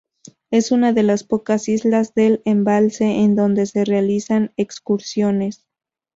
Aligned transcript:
Es 0.49 0.71
una 0.71 0.93
de 0.93 1.03
las 1.03 1.23
pocas 1.23 1.69
islas 1.69 2.15
del 2.15 2.41
embalse 2.43 3.05
en 3.19 3.35
donde 3.35 3.67
se 3.67 3.85
realizan 3.85 4.51
excursiones. 4.57 5.67